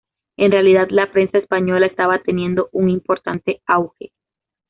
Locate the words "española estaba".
1.37-2.17